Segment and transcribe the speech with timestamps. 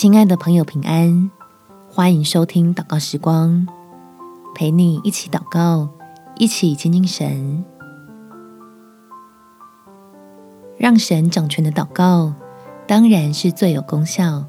[0.00, 1.28] 亲爱的朋友，平安！
[1.90, 3.66] 欢迎收听祷告时光，
[4.54, 5.88] 陪你一起祷告，
[6.36, 7.64] 一起亲近神，
[10.76, 12.32] 让神掌权的祷告，
[12.86, 14.44] 当然是最有功效。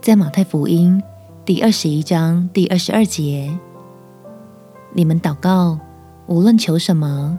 [0.00, 1.02] 在马太福音
[1.44, 3.58] 第二十一章第二十二节，
[4.92, 5.76] 你们祷告，
[6.28, 7.36] 无论求什么，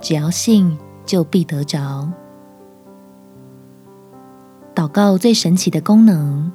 [0.00, 2.10] 只要信，就必得着。
[4.82, 6.50] 祷告最神奇的功能，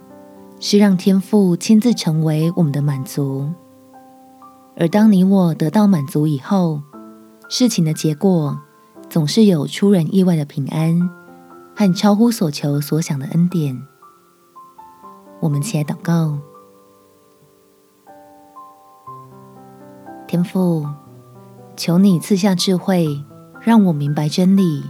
[0.59, 3.49] 是让天父亲自成为我们的满足。
[4.75, 6.81] 而当你我得到满足以后，
[7.47, 8.59] 事情的结果
[9.09, 11.09] 总是有出人意外的平安
[11.73, 13.81] 和超乎所求所想的恩典。
[15.39, 16.37] 我们起来祷告，
[20.27, 20.85] 天父，
[21.77, 23.07] 求你赐下智慧，
[23.61, 24.83] 让我明白真理，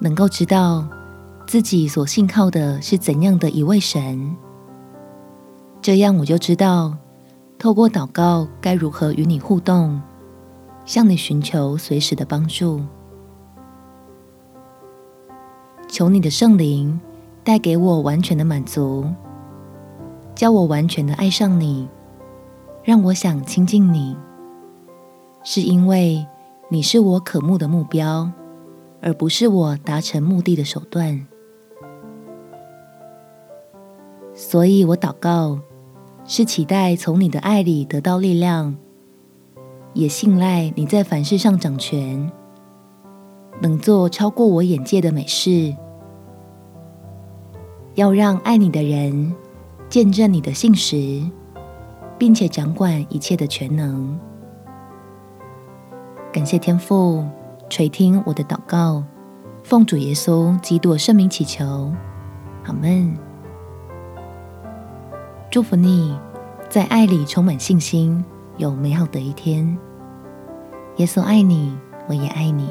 [0.00, 0.88] 能够知道。
[1.46, 4.36] 自己所信靠的是怎样的一位神？
[5.80, 6.96] 这样我就知道，
[7.56, 10.02] 透过祷告该如何与你互动，
[10.84, 12.82] 向你寻求随时的帮助。
[15.86, 17.00] 求你的圣灵
[17.44, 19.06] 带给我完全的满足，
[20.34, 21.88] 叫我完全的爱上你，
[22.82, 24.16] 让我想亲近你，
[25.44, 26.26] 是因为
[26.68, 28.28] 你是我渴慕的目标，
[29.00, 31.24] 而不是我达成目的的手段。
[34.38, 35.58] 所以我祷告，
[36.26, 38.76] 是期待从你的爱里得到力量，
[39.94, 42.30] 也信赖你在凡事上掌权，
[43.62, 45.74] 能做超过我眼界的美事，
[47.94, 49.34] 要让爱你的人
[49.88, 51.22] 见证你的信实，
[52.18, 54.20] 并且掌管一切的全能。
[56.30, 57.24] 感谢天父
[57.70, 59.02] 垂听我的祷告，
[59.64, 61.90] 奉主耶稣基督圣名祈求，
[62.64, 63.25] 阿们。
[65.48, 66.14] 祝福你，
[66.68, 68.22] 在爱里充满信心，
[68.56, 69.78] 有美好的一天。
[70.96, 71.72] 耶稣爱你，
[72.08, 72.68] 我也爱你。